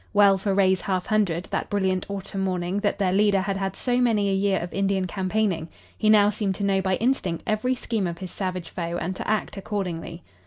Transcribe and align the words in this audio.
Well 0.13 0.39
for 0.39 0.55
Ray's 0.55 0.81
half 0.81 1.05
hundred, 1.05 1.43
that 1.51 1.69
brilliant 1.69 2.09
autumn 2.09 2.41
morning, 2.41 2.79
that 2.79 2.97
their 2.97 3.13
leader 3.13 3.39
had 3.41 3.55
had 3.55 3.75
so 3.75 3.97
many 4.01 4.31
a 4.31 4.33
year 4.33 4.57
of 4.57 4.73
Indian 4.73 5.05
campaigning! 5.05 5.69
He 5.95 6.09
now 6.09 6.31
seemed 6.31 6.55
to 6.55 6.63
know 6.63 6.81
by 6.81 6.95
instinct 6.95 7.43
every 7.45 7.75
scheme 7.75 8.07
of 8.07 8.17
his 8.17 8.31
savage 8.31 8.69
foe 8.71 8.97
and 8.99 9.15
to 9.15 9.27
act 9.27 9.57
accordingly. 9.57 10.23